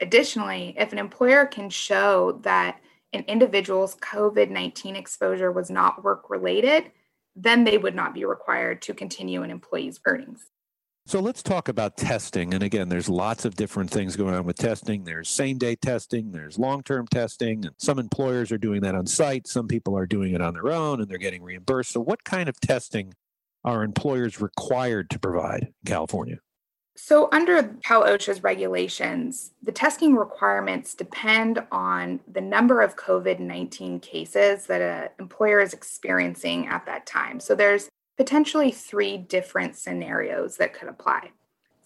Additionally, 0.00 0.74
if 0.76 0.90
an 0.90 0.98
employer 0.98 1.46
can 1.46 1.70
show 1.70 2.40
that 2.42 2.80
an 3.12 3.22
individual's 3.28 3.94
COVID 3.94 4.50
19 4.50 4.96
exposure 4.96 5.52
was 5.52 5.70
not 5.70 6.02
work 6.02 6.28
related, 6.28 6.90
then 7.36 7.62
they 7.62 7.78
would 7.78 7.94
not 7.94 8.14
be 8.14 8.24
required 8.24 8.82
to 8.82 8.92
continue 8.92 9.44
an 9.44 9.52
employee's 9.52 10.00
earnings. 10.06 10.50
So 11.06 11.20
let's 11.20 11.40
talk 11.40 11.68
about 11.68 11.96
testing. 11.96 12.52
And 12.52 12.64
again, 12.64 12.88
there's 12.88 13.08
lots 13.08 13.44
of 13.44 13.54
different 13.54 13.90
things 13.90 14.16
going 14.16 14.34
on 14.34 14.44
with 14.44 14.56
testing. 14.56 15.04
There's 15.04 15.28
same 15.28 15.56
day 15.56 15.76
testing, 15.76 16.32
there's 16.32 16.58
long 16.58 16.82
term 16.82 17.06
testing, 17.06 17.64
and 17.64 17.76
some 17.78 18.00
employers 18.00 18.50
are 18.50 18.58
doing 18.58 18.80
that 18.80 18.96
on 18.96 19.06
site. 19.06 19.46
Some 19.46 19.68
people 19.68 19.96
are 19.96 20.04
doing 20.04 20.34
it 20.34 20.40
on 20.40 20.54
their 20.54 20.72
own 20.72 21.00
and 21.00 21.08
they're 21.08 21.16
getting 21.16 21.44
reimbursed. 21.44 21.92
So, 21.92 22.00
what 22.00 22.24
kind 22.24 22.48
of 22.48 22.58
testing 22.60 23.14
are 23.64 23.82
employers 23.82 24.40
required 24.40 25.10
to 25.10 25.18
provide 25.18 25.62
in 25.62 25.86
California? 25.86 26.38
So, 27.00 27.28
under 27.30 27.62
Cal 27.84 28.02
OSHA's 28.02 28.42
regulations, 28.42 29.52
the 29.62 29.70
testing 29.70 30.16
requirements 30.16 30.94
depend 30.94 31.62
on 31.70 32.18
the 32.26 32.40
number 32.40 32.82
of 32.82 32.96
COVID 32.96 33.38
19 33.38 34.00
cases 34.00 34.66
that 34.66 34.80
an 34.82 35.08
employer 35.20 35.60
is 35.60 35.72
experiencing 35.72 36.66
at 36.66 36.86
that 36.86 37.06
time. 37.06 37.38
So, 37.38 37.54
there's 37.54 37.88
potentially 38.16 38.72
three 38.72 39.16
different 39.16 39.76
scenarios 39.76 40.56
that 40.56 40.74
could 40.74 40.88
apply. 40.88 41.30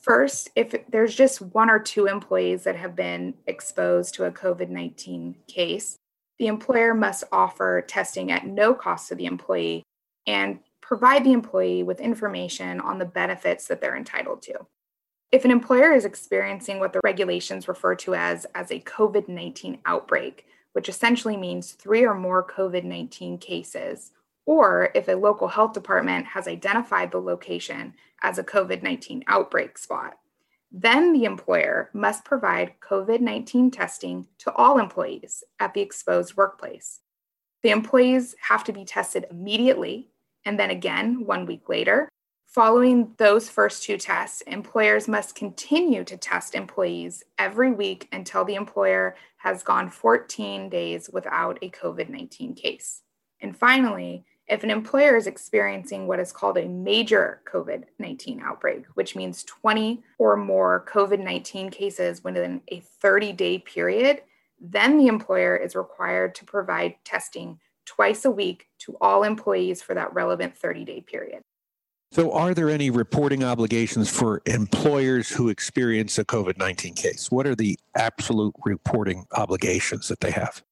First, 0.00 0.48
if 0.56 0.74
there's 0.88 1.14
just 1.14 1.42
one 1.42 1.68
or 1.68 1.78
two 1.78 2.06
employees 2.06 2.64
that 2.64 2.76
have 2.76 2.96
been 2.96 3.34
exposed 3.46 4.14
to 4.14 4.24
a 4.24 4.32
COVID 4.32 4.70
19 4.70 5.36
case, 5.46 5.96
the 6.38 6.46
employer 6.46 6.94
must 6.94 7.24
offer 7.30 7.84
testing 7.86 8.32
at 8.32 8.46
no 8.46 8.72
cost 8.74 9.08
to 9.08 9.14
the 9.14 9.26
employee 9.26 9.82
and 10.26 10.58
provide 10.92 11.24
the 11.24 11.32
employee 11.32 11.82
with 11.82 12.02
information 12.02 12.78
on 12.78 12.98
the 12.98 13.04
benefits 13.06 13.66
that 13.66 13.80
they're 13.80 13.96
entitled 13.96 14.42
to. 14.42 14.52
If 15.30 15.46
an 15.46 15.50
employer 15.50 15.94
is 15.94 16.04
experiencing 16.04 16.80
what 16.80 16.92
the 16.92 17.00
regulations 17.02 17.66
refer 17.66 17.94
to 17.94 18.14
as, 18.14 18.44
as 18.54 18.70
a 18.70 18.80
COVID 18.80 19.26
19 19.26 19.78
outbreak, 19.86 20.44
which 20.74 20.90
essentially 20.90 21.38
means 21.38 21.72
three 21.72 22.04
or 22.04 22.12
more 22.12 22.46
COVID 22.46 22.84
19 22.84 23.38
cases, 23.38 24.10
or 24.44 24.90
if 24.94 25.08
a 25.08 25.14
local 25.14 25.48
health 25.48 25.72
department 25.72 26.26
has 26.26 26.46
identified 26.46 27.10
the 27.10 27.22
location 27.22 27.94
as 28.22 28.36
a 28.36 28.44
COVID 28.44 28.82
19 28.82 29.24
outbreak 29.28 29.78
spot. 29.78 30.18
Then 30.70 31.14
the 31.14 31.24
employer 31.24 31.88
must 31.94 32.22
provide 32.22 32.74
COVID 32.86 33.20
19 33.22 33.70
testing 33.70 34.26
to 34.40 34.52
all 34.52 34.78
employees 34.78 35.42
at 35.58 35.72
the 35.72 35.80
exposed 35.80 36.36
workplace. 36.36 37.00
The 37.62 37.70
employees 37.70 38.34
have 38.42 38.62
to 38.64 38.74
be 38.74 38.84
tested 38.84 39.24
immediately 39.30 40.11
and 40.44 40.58
then 40.58 40.70
again 40.70 41.24
one 41.24 41.46
week 41.46 41.68
later. 41.68 42.08
Following 42.46 43.14
those 43.16 43.48
first 43.48 43.82
two 43.82 43.96
tests, 43.96 44.42
employers 44.42 45.08
must 45.08 45.34
continue 45.34 46.04
to 46.04 46.18
test 46.18 46.54
employees 46.54 47.24
every 47.38 47.72
week 47.72 48.08
until 48.12 48.44
the 48.44 48.56
employer 48.56 49.16
has 49.38 49.62
gone 49.62 49.88
14 49.88 50.68
days 50.68 51.08
without 51.10 51.58
a 51.62 51.70
COVID 51.70 52.10
19 52.10 52.54
case. 52.54 53.02
And 53.40 53.56
finally, 53.56 54.26
if 54.48 54.64
an 54.64 54.70
employer 54.70 55.16
is 55.16 55.26
experiencing 55.26 56.06
what 56.06 56.20
is 56.20 56.30
called 56.30 56.58
a 56.58 56.68
major 56.68 57.40
COVID 57.50 57.84
19 57.98 58.42
outbreak, 58.44 58.84
which 58.94 59.16
means 59.16 59.44
20 59.44 60.02
or 60.18 60.36
more 60.36 60.84
COVID 60.92 61.20
19 61.20 61.70
cases 61.70 62.22
within 62.22 62.60
a 62.68 62.80
30 62.80 63.32
day 63.32 63.58
period, 63.60 64.20
then 64.60 64.98
the 64.98 65.06
employer 65.06 65.56
is 65.56 65.74
required 65.74 66.34
to 66.34 66.44
provide 66.44 66.96
testing 67.02 67.58
twice 67.94 68.24
a 68.24 68.30
week 68.30 68.66
to 68.80 68.96
all 69.00 69.22
employees 69.22 69.82
for 69.82 69.94
that 69.94 70.12
relevant 70.14 70.56
30 70.56 70.84
day 70.84 71.00
period. 71.00 71.42
So, 72.10 72.32
are 72.32 72.52
there 72.52 72.68
any 72.68 72.90
reporting 72.90 73.42
obligations 73.42 74.10
for 74.10 74.42
employers 74.44 75.30
who 75.30 75.48
experience 75.48 76.18
a 76.18 76.24
COVID 76.24 76.58
19 76.58 76.94
case? 76.94 77.30
What 77.30 77.46
are 77.46 77.54
the 77.54 77.78
absolute 77.96 78.54
reporting 78.64 79.26
obligations 79.32 80.08
that 80.08 80.20
they 80.20 80.30
have? 80.30 80.62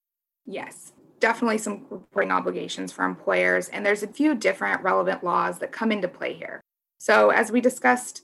Yes 0.44 0.92
definitely 1.20 1.58
some 1.58 1.86
reporting 1.90 2.32
obligations 2.32 2.90
for 2.90 3.04
employers, 3.04 3.68
and 3.68 3.86
there's 3.86 4.02
a 4.02 4.08
few 4.08 4.34
different 4.34 4.82
relevant 4.82 5.22
laws 5.22 5.58
that 5.58 5.70
come 5.70 5.92
into 5.92 6.08
play 6.08 6.32
here. 6.32 6.60
So, 6.98 7.30
as 7.30 7.52
we 7.52 7.60
discussed, 7.60 8.22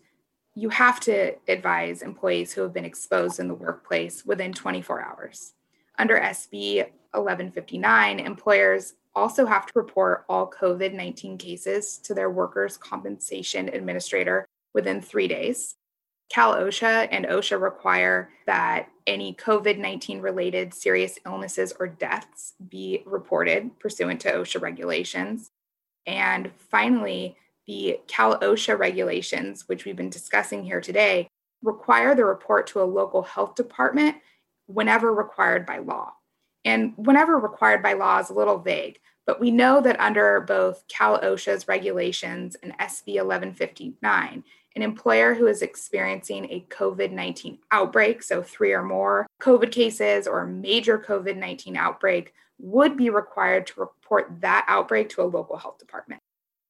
you 0.55 0.71
have 0.71 0.99
to 1.01 1.35
advise 1.49 2.03
employees 2.03 2.53
who 2.53 2.63
have 2.63 2.73
been 2.73 2.85
exposed 2.85 3.39
in 3.39 3.47
the 3.47 3.55
workplace 3.55 4.25
within 4.25 4.53
24 4.53 5.03
hours. 5.03 5.53
Under 5.99 6.19
SB 6.19 6.79
1159, 7.13 8.21
employers 8.21 8.95
also 9.15 9.47
have 9.47 9.67
to 9.67 9.73
report 9.75 10.25
all 10.29 10.51
COVID 10.51 10.93
19 10.93 11.39
cases 11.39 11.99
to 11.99 12.15
their 12.15 12.31
workers' 12.31 12.77
compensation 12.77 13.69
administrator 13.71 14.47
within 14.75 15.01
three 15.01 15.27
days. 15.27 15.77
Cal 16.29 16.57
OSHA 16.57 17.09
and 17.11 17.25
OSHA 17.27 17.61
require 17.61 18.31
that 18.47 18.89
any 19.07 19.35
COVID 19.35 19.79
19 19.79 20.21
related 20.21 20.75
serious 20.75 21.19
illnesses 21.25 21.73
or 21.79 21.87
deaths 21.87 22.55
be 22.69 23.03
reported 23.07 23.79
pursuant 23.79 24.21
to 24.21 24.33
OSHA 24.33 24.61
regulations. 24.61 25.51
And 26.07 26.51
finally, 26.71 27.37
the 27.67 28.01
Cal 28.07 28.39
OSHA 28.41 28.79
regulations, 28.79 29.69
which 29.69 29.85
we've 29.85 29.97
been 29.97 30.11
discussing 30.11 30.63
here 30.63 30.81
today, 30.81 31.29
require 31.63 32.15
the 32.15 32.25
report 32.25 32.67
to 32.69 32.83
a 32.83 32.85
local 32.85 33.23
health 33.23 33.55
department 33.55 34.17
whenever 34.67 35.13
required 35.13 35.67
by 35.67 35.79
law. 35.79 36.13
And 36.65 36.95
whenever 36.97 37.39
required 37.39 37.83
by 37.83 37.93
law 37.93 38.19
is 38.19 38.31
a 38.31 38.35
little 38.35 38.59
vague, 38.59 38.99
but 39.27 39.41
we 39.41 39.51
know 39.51 39.81
that 39.81 40.01
under 40.01 40.41
both 40.41 40.85
Cal 40.89 41.21
OSHA's 41.21 41.69
regulations 41.69 42.57
and 42.63 42.73
SB 42.79 43.17
1159, 43.17 44.45
an 44.77 44.83
employer 44.83 45.35
who 45.35 45.47
is 45.47 45.63
experiencing 45.63 46.45
a 46.51 46.67
COVID 46.69 47.11
19 47.11 47.59
outbreak, 47.73 48.23
so 48.23 48.43
three 48.43 48.73
or 48.73 48.83
more 48.83 49.27
COVID 49.41 49.73
cases 49.73 50.27
or 50.27 50.47
major 50.47 50.99
COVID 50.99 51.37
19 51.37 51.77
outbreak, 51.77 52.35
would 52.59 52.97
be 52.97 53.11
required 53.11 53.67
to 53.69 53.81
report 53.81 54.41
that 54.41 54.65
outbreak 54.69 55.09
to 55.11 55.23
a 55.23 55.25
local 55.25 55.57
health 55.57 55.79
department. 55.79 56.21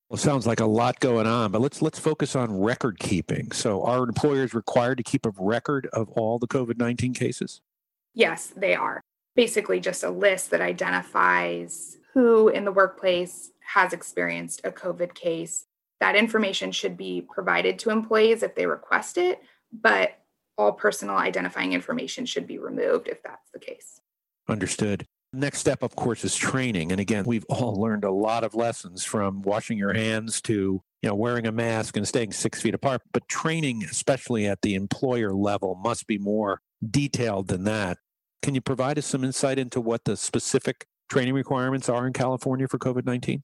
Well, 0.08 0.18
sounds 0.18 0.46
like 0.46 0.60
a 0.60 0.66
lot 0.66 1.00
going 1.00 1.26
on, 1.26 1.50
but 1.50 1.60
let's 1.60 1.82
let's 1.82 1.98
focus 1.98 2.36
on 2.36 2.60
record 2.60 3.00
keeping. 3.00 3.50
So, 3.50 3.82
are 3.82 4.04
employers 4.04 4.54
required 4.54 4.98
to 4.98 5.04
keep 5.04 5.26
a 5.26 5.32
record 5.36 5.88
of 5.92 6.08
all 6.10 6.38
the 6.38 6.46
COVID 6.46 6.78
nineteen 6.78 7.12
cases? 7.12 7.60
Yes, 8.16 8.52
they 8.56 8.74
are. 8.74 9.00
Basically, 9.36 9.78
just 9.78 10.02
a 10.02 10.10
list 10.10 10.50
that 10.50 10.60
identifies 10.60 11.98
who 12.14 12.48
in 12.48 12.64
the 12.64 12.72
workplace 12.72 13.52
has 13.60 13.92
experienced 13.92 14.62
a 14.64 14.72
COVID 14.72 15.14
case 15.14 15.66
that 16.00 16.16
information 16.16 16.72
should 16.72 16.96
be 16.96 17.22
provided 17.22 17.78
to 17.80 17.90
employees 17.90 18.42
if 18.42 18.54
they 18.54 18.66
request 18.66 19.18
it, 19.18 19.40
but 19.72 20.18
all 20.58 20.72
personal 20.72 21.16
identifying 21.16 21.72
information 21.72 22.26
should 22.26 22.46
be 22.46 22.58
removed 22.58 23.08
if 23.08 23.22
that's 23.22 23.50
the 23.52 23.58
case. 23.58 24.00
Understood. 24.48 25.06
Next 25.32 25.58
step, 25.58 25.82
of 25.82 25.96
course, 25.96 26.24
is 26.24 26.36
training. 26.36 26.92
And 26.92 27.00
again, 27.00 27.24
we've 27.26 27.44
all 27.48 27.78
learned 27.78 28.04
a 28.04 28.10
lot 28.10 28.44
of 28.44 28.54
lessons 28.54 29.04
from 29.04 29.42
washing 29.42 29.76
your 29.76 29.92
hands 29.92 30.40
to 30.42 30.82
you 31.02 31.08
know 31.08 31.14
wearing 31.14 31.46
a 31.46 31.52
mask 31.52 31.96
and 31.96 32.08
staying 32.08 32.32
six 32.32 32.62
feet 32.62 32.74
apart. 32.74 33.02
But 33.12 33.28
training, 33.28 33.84
especially 33.84 34.46
at 34.46 34.62
the 34.62 34.74
employer 34.74 35.34
level, 35.34 35.74
must 35.74 36.06
be 36.06 36.18
more 36.18 36.60
detailed 36.90 37.48
than 37.48 37.64
that. 37.64 37.98
Can 38.42 38.54
you 38.54 38.60
provide 38.60 38.98
us 38.98 39.06
some 39.06 39.24
insight 39.24 39.58
into 39.58 39.80
what 39.80 40.04
the 40.04 40.16
specific 40.16 40.86
training 41.08 41.34
requirements 41.34 41.88
are 41.88 42.06
in 42.06 42.12
California 42.12 42.68
for 42.68 42.78
COVID 42.78 43.04
19? 43.04 43.42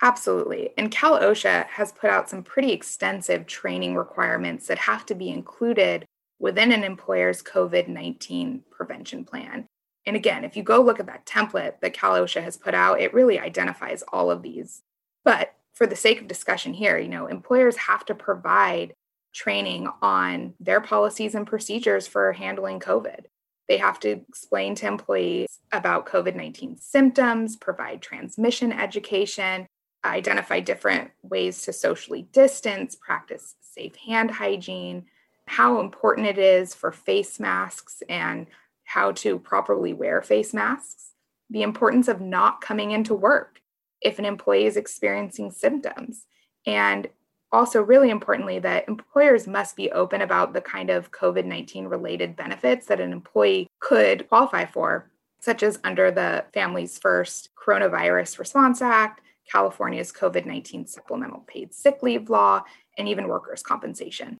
Absolutely. 0.00 0.70
And 0.78 0.90
Cal 0.90 1.18
OSHA 1.18 1.66
has 1.66 1.92
put 1.92 2.10
out 2.10 2.30
some 2.30 2.42
pretty 2.42 2.72
extensive 2.72 3.46
training 3.46 3.96
requirements 3.96 4.68
that 4.68 4.78
have 4.78 5.04
to 5.06 5.14
be 5.14 5.30
included 5.30 6.04
within 6.38 6.70
an 6.70 6.84
employer's 6.84 7.42
COVID 7.42 7.88
19 7.88 8.62
prevention 8.70 9.24
plan. 9.24 9.66
And 10.06 10.16
again, 10.16 10.44
if 10.44 10.56
you 10.56 10.62
go 10.62 10.80
look 10.80 11.00
at 11.00 11.06
that 11.06 11.26
template 11.26 11.80
that 11.80 11.92
Cal 11.92 12.14
OSHA 12.14 12.42
has 12.42 12.56
put 12.56 12.74
out, 12.74 13.00
it 13.00 13.12
really 13.12 13.38
identifies 13.38 14.02
all 14.12 14.30
of 14.30 14.42
these. 14.42 14.82
But 15.24 15.54
for 15.74 15.86
the 15.86 15.96
sake 15.96 16.20
of 16.20 16.28
discussion 16.28 16.72
here, 16.72 16.96
you 16.96 17.08
know, 17.08 17.26
employers 17.26 17.76
have 17.76 18.04
to 18.06 18.14
provide 18.14 18.94
training 19.34 19.88
on 20.00 20.54
their 20.58 20.80
policies 20.80 21.34
and 21.34 21.46
procedures 21.46 22.06
for 22.06 22.32
handling 22.32 22.80
COVID. 22.80 23.26
They 23.68 23.78
have 23.78 24.00
to 24.00 24.10
explain 24.10 24.74
to 24.76 24.86
employees 24.86 25.58
about 25.72 26.06
COVID 26.06 26.34
19 26.34 26.78
symptoms, 26.78 27.56
provide 27.56 28.00
transmission 28.00 28.72
education, 28.72 29.66
identify 30.04 30.60
different 30.60 31.10
ways 31.22 31.62
to 31.62 31.72
socially 31.72 32.22
distance, 32.32 32.96
practice 32.96 33.54
safe 33.60 33.94
hand 33.96 34.30
hygiene, 34.30 35.06
how 35.46 35.80
important 35.80 36.26
it 36.26 36.38
is 36.38 36.74
for 36.74 36.92
face 36.92 37.38
masks 37.38 38.02
and 38.08 38.46
how 38.84 39.12
to 39.12 39.38
properly 39.38 39.92
wear 39.92 40.22
face 40.22 40.54
masks, 40.54 41.12
the 41.50 41.62
importance 41.62 42.08
of 42.08 42.20
not 42.20 42.60
coming 42.60 42.90
into 42.92 43.14
work 43.14 43.60
if 44.00 44.18
an 44.18 44.24
employee 44.24 44.66
is 44.66 44.76
experiencing 44.76 45.50
symptoms, 45.50 46.24
and 46.66 47.08
also, 47.50 47.82
really 47.82 48.10
importantly, 48.10 48.58
that 48.58 48.88
employers 48.88 49.46
must 49.46 49.76
be 49.76 49.90
open 49.92 50.20
about 50.20 50.52
the 50.52 50.60
kind 50.60 50.90
of 50.90 51.10
COVID 51.12 51.44
19 51.44 51.86
related 51.86 52.36
benefits 52.36 52.86
that 52.86 53.00
an 53.00 53.12
employee 53.12 53.68
could 53.80 54.28
qualify 54.28 54.66
for, 54.66 55.10
such 55.40 55.62
as 55.62 55.78
under 55.84 56.10
the 56.10 56.44
Families 56.52 56.98
First 56.98 57.50
Coronavirus 57.56 58.38
Response 58.38 58.82
Act, 58.82 59.22
California's 59.50 60.12
COVID 60.12 60.44
19 60.44 60.86
supplemental 60.86 61.44
paid 61.46 61.72
sick 61.72 62.02
leave 62.02 62.28
law, 62.28 62.62
and 62.98 63.08
even 63.08 63.28
workers' 63.28 63.62
compensation. 63.62 64.36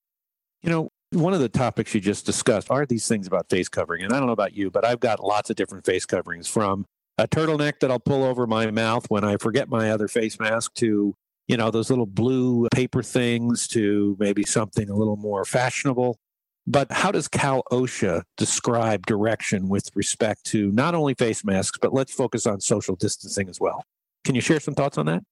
You 0.63 0.71
know, 0.71 0.89
one 1.13 1.33
of 1.33 1.41
the 1.41 1.49
topics 1.49 1.95
you 1.95 2.01
just 2.01 2.27
discussed 2.27 2.71
are 2.71 2.85
these 2.85 3.09
things 3.09 3.27
about 3.27 3.49
face 3.49 3.69
covering. 3.69 4.05
And 4.05 4.13
I 4.13 4.19
don't 4.19 4.27
know 4.27 4.33
about 4.33 4.55
you, 4.55 4.71
but 4.71 4.85
I've 4.85 5.01
got 5.01 5.25
lots 5.25 5.49
of 5.49 5.57
different 5.57 5.87
face 5.87 6.05
coverings 6.05 6.49
from 6.49 6.85
a 7.17 7.27
turtleneck 7.27 7.81
that 7.81 7.91
I'll 7.91 7.99
pull 7.99 8.23
over 8.23 8.47
my 8.47 8.71
mouth 8.71 9.07
when 9.09 9.25
I 9.25 9.39
forget 9.39 9.69
my 9.69 9.91
other 9.91 10.09
face 10.09 10.39
mask 10.39 10.75
to, 10.75 11.15
you 11.49 11.57
know, 11.57 11.71
those 11.71 11.91
little 11.91 12.07
blue 12.07 12.69
paper 12.73 13.03
things 13.03 13.67
to 13.69 14.17
maybe 14.21 14.45
something 14.45 14.89
a 14.89 14.95
little 14.95 15.17
more 15.17 15.45
fashionable. 15.45 16.19
But 16.67 16.93
how 16.93 17.11
does 17.11 17.29
Cal 17.29 17.63
OSHA 17.73 18.23
describe 18.37 19.07
direction 19.07 19.71
with 19.71 19.91
respect 19.95 20.45
to 20.47 20.71
not 20.71 20.95
only 20.95 21.15
face 21.15 21.43
masks, 21.43 21.79
but 21.81 21.95
let's 21.95 22.13
focus 22.13 22.47
on 22.47 22.61
social 22.61 22.95
distancing 22.95 23.49
as 23.49 23.59
well? 23.59 23.83
Can 24.25 24.35
you 24.35 24.43
share 24.43 24.61
some 24.61 24.75
thoughts 24.75 24.99
on 24.99 25.07
that? 25.07 25.23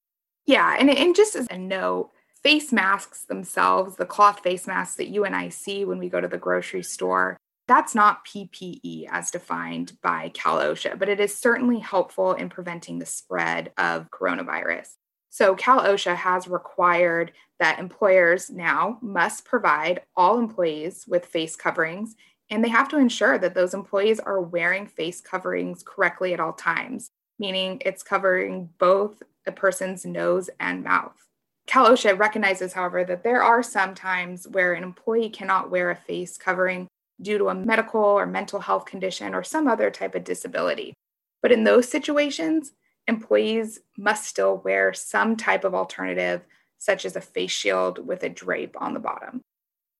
Yeah, 0.47 0.77
and, 0.79 0.89
and 0.89 1.15
just 1.15 1.37
as 1.37 1.47
a 1.51 1.59
note, 1.59 2.11
face 2.43 2.73
masks 2.73 3.25
themselves, 3.25 3.97
the 3.97 4.07
cloth 4.07 4.41
face 4.41 4.67
masks 4.67 4.97
that 4.97 5.09
you 5.09 5.25
and 5.25 5.37
I 5.37 5.51
see 5.51 5.85
when 5.85 5.99
we 5.99 6.09
go 6.09 6.23
to 6.23 6.29
the 6.29 6.39
grocery 6.39 6.83
store, 6.83 7.37
that's 7.69 7.95
not 7.95 8.25
PPE 8.25 9.09
as 9.11 9.31
defined 9.31 9.99
by 10.01 10.31
Cal 10.33 10.59
OSHA, 10.59 10.99
but 10.99 11.11
it 11.11 11.21
is 11.21 11.37
certainly 11.37 11.81
helpful 11.81 12.33
in 12.33 12.49
preventing 12.49 12.99
the 12.99 13.07
spread 13.07 13.73
of 13.77 14.11
coronavirus. 14.11 14.95
So 15.37 15.55
Cal 15.55 15.83
OSHA 15.83 16.17
has 16.17 16.49
required 16.49 17.31
that 17.61 17.79
employers 17.79 18.49
now 18.49 18.97
must 19.03 19.45
provide 19.45 20.01
all 20.17 20.39
employees 20.39 21.05
with 21.07 21.27
face 21.27 21.55
coverings, 21.57 22.17
and 22.49 22.65
they 22.65 22.71
have 22.71 22.89
to 22.89 22.97
ensure 22.97 23.37
that 23.37 23.53
those 23.53 23.75
employees 23.75 24.19
are 24.19 24.41
wearing 24.41 24.87
face 24.87 25.21
coverings 25.21 25.83
correctly 25.87 26.33
at 26.33 26.41
all 26.41 26.55
times, 26.55 27.11
meaning 27.39 27.83
it's 27.85 28.03
covering 28.03 28.71
both 28.79 29.23
a 29.47 29.53
person's 29.53 30.07
nose 30.07 30.49
and 30.59 30.83
mouth. 30.83 31.27
Cal 31.67 31.91
OSHA 31.91 32.19
recognizes, 32.19 32.73
however, 32.73 33.05
that 33.05 33.23
there 33.23 33.43
are 33.43 33.63
some 33.63 33.95
times 33.95 34.49
where 34.49 34.73
an 34.73 34.83
employee 34.83 35.29
cannot 35.29 35.71
wear 35.71 35.91
a 35.91 35.97
face 35.97 36.39
covering 36.39 36.89
due 37.21 37.37
to 37.37 37.51
a 37.51 37.55
medical 37.55 38.01
or 38.01 38.25
mental 38.25 38.61
health 38.61 38.87
condition 38.87 39.35
or 39.35 39.43
some 39.43 39.69
other 39.69 39.91
type 39.91 40.15
of 40.15 40.25
disability. 40.25 40.95
But 41.43 41.53
in 41.53 41.65
those 41.65 41.91
situations, 41.91 42.73
employees 43.09 43.81
must 43.97 44.27
still 44.27 44.59
wear 44.59 44.93
some 44.93 45.37
type 45.37 45.65
of 45.65 45.75
alternative, 45.75 46.43
such 46.79 47.05
as 47.05 47.17
a 47.17 47.21
face 47.21 47.51
shield 47.51 48.07
with 48.07 48.23
a 48.23 48.29
drape 48.29 48.77
on 48.81 48.95
the 48.95 49.01
bottom. 49.01 49.41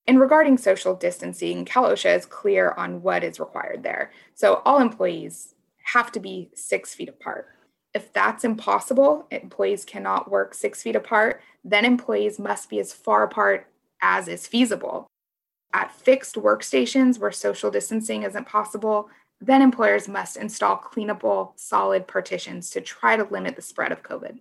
And 0.07 0.19
regarding 0.21 0.57
social 0.57 0.95
distancing, 0.95 1.65
Cal 1.65 1.83
OSHA 1.83 2.15
is 2.15 2.25
clear 2.25 2.73
on 2.77 3.01
what 3.01 3.23
is 3.23 3.39
required 3.39 3.83
there. 3.83 4.11
So 4.35 4.61
all 4.65 4.79
employees 4.79 5.53
have 5.83 6.11
to 6.13 6.19
be 6.19 6.49
six 6.55 6.93
feet 6.93 7.09
apart. 7.09 7.47
If 7.93 8.13
that's 8.13 8.43
impossible, 8.43 9.27
employees 9.31 9.83
cannot 9.83 10.29
work 10.29 10.53
six 10.53 10.81
feet 10.83 10.95
apart, 10.95 11.41
then 11.63 11.83
employees 11.83 12.39
must 12.39 12.69
be 12.69 12.79
as 12.79 12.93
far 12.93 13.23
apart 13.23 13.67
as 14.01 14.27
is 14.27 14.47
feasible. 14.47 15.07
At 15.73 15.91
fixed 15.91 16.35
workstations 16.35 17.19
where 17.19 17.31
social 17.31 17.71
distancing 17.71 18.23
isn't 18.23 18.47
possible, 18.47 19.09
then 19.39 19.61
employers 19.61 20.07
must 20.07 20.37
install 20.37 20.77
cleanable, 20.77 21.51
solid 21.55 22.07
partitions 22.07 22.69
to 22.71 22.81
try 22.81 23.15
to 23.15 23.23
limit 23.23 23.55
the 23.55 23.61
spread 23.61 23.91
of 23.91 24.03
COVID. 24.03 24.39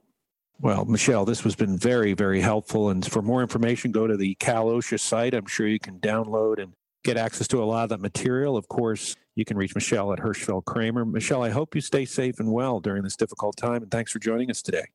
Well, 0.58 0.86
Michelle, 0.86 1.26
this 1.26 1.40
has 1.42 1.54
been 1.54 1.76
very, 1.76 2.14
very 2.14 2.40
helpful. 2.40 2.88
And 2.88 3.04
for 3.10 3.20
more 3.20 3.42
information, 3.42 3.92
go 3.92 4.06
to 4.06 4.16
the 4.16 4.34
Cal 4.36 4.66
OSHA 4.66 5.00
site. 5.00 5.34
I'm 5.34 5.46
sure 5.46 5.66
you 5.66 5.78
can 5.78 5.98
download 5.98 6.62
and 6.62 6.72
get 7.04 7.18
access 7.18 7.46
to 7.48 7.62
a 7.62 7.64
lot 7.64 7.84
of 7.84 7.90
that 7.90 8.00
material. 8.00 8.56
Of 8.56 8.68
course, 8.68 9.14
you 9.34 9.44
can 9.44 9.58
reach 9.58 9.74
Michelle 9.74 10.14
at 10.14 10.18
Hirschfeld 10.18 10.64
Kraemer. 10.64 11.10
Michelle, 11.10 11.42
I 11.42 11.50
hope 11.50 11.74
you 11.74 11.82
stay 11.82 12.06
safe 12.06 12.40
and 12.40 12.50
well 12.50 12.80
during 12.80 13.02
this 13.02 13.16
difficult 13.16 13.56
time. 13.58 13.82
And 13.82 13.90
thanks 13.90 14.12
for 14.12 14.18
joining 14.18 14.50
us 14.50 14.62
today. 14.62 14.86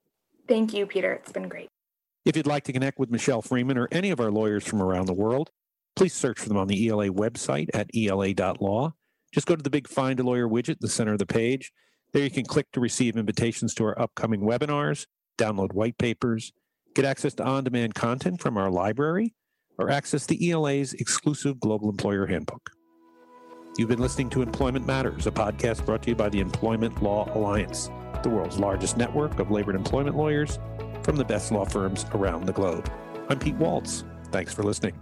Thank 0.47 0.73
you, 0.73 0.87
Peter. 0.87 1.13
It's 1.13 1.31
been 1.31 1.47
great. 1.47 1.69
If 2.25 2.35
you'd 2.35 2.47
like 2.47 2.63
to 2.65 2.73
connect 2.73 2.97
with 2.97 3.11
Michelle 3.11 3.43
Freeman 3.43 3.77
or 3.77 3.87
any 3.91 4.09
of 4.09 4.19
our 4.19 4.31
lawyers 4.31 4.65
from 4.65 4.81
around 4.81 5.05
the 5.05 5.13
world, 5.13 5.51
please 5.95 6.13
search 6.13 6.39
for 6.39 6.49
them 6.49 6.57
on 6.57 6.67
the 6.67 6.87
ELA 6.87 7.09
website 7.09 7.69
at 7.73 7.89
ela.law 7.95 8.93
just 9.31 9.47
go 9.47 9.55
to 9.55 9.63
the 9.63 9.69
big 9.69 9.87
Find 9.87 10.19
a 10.19 10.23
Lawyer 10.23 10.47
widget 10.47 10.79
the 10.79 10.89
center 10.89 11.13
of 11.13 11.19
the 11.19 11.25
page. 11.25 11.71
There 12.13 12.23
you 12.23 12.29
can 12.29 12.45
click 12.45 12.67
to 12.73 12.79
receive 12.79 13.15
invitations 13.15 13.73
to 13.75 13.85
our 13.85 13.99
upcoming 13.99 14.41
webinars, 14.41 15.05
download 15.37 15.73
white 15.73 15.97
papers, 15.97 16.51
get 16.93 17.05
access 17.05 17.33
to 17.35 17.43
on 17.43 17.63
demand 17.63 17.95
content 17.95 18.41
from 18.41 18.57
our 18.57 18.69
library, 18.69 19.33
or 19.77 19.89
access 19.89 20.25
the 20.25 20.51
ELA's 20.51 20.93
exclusive 20.93 21.59
Global 21.59 21.89
Employer 21.89 22.27
Handbook. 22.27 22.71
You've 23.77 23.89
been 23.89 23.99
listening 23.99 24.29
to 24.31 24.41
Employment 24.41 24.85
Matters, 24.85 25.27
a 25.27 25.31
podcast 25.31 25.85
brought 25.85 26.03
to 26.03 26.09
you 26.09 26.15
by 26.15 26.27
the 26.27 26.41
Employment 26.41 27.01
Law 27.01 27.31
Alliance, 27.33 27.89
the 28.21 28.29
world's 28.29 28.59
largest 28.59 28.97
network 28.97 29.39
of 29.39 29.49
labor 29.49 29.71
and 29.71 29.79
employment 29.79 30.17
lawyers 30.17 30.59
from 31.03 31.15
the 31.15 31.23
best 31.23 31.51
law 31.51 31.63
firms 31.63 32.05
around 32.13 32.45
the 32.45 32.53
globe. 32.53 32.91
I'm 33.29 33.39
Pete 33.39 33.55
Waltz. 33.55 34.03
Thanks 34.31 34.53
for 34.53 34.63
listening. 34.63 34.99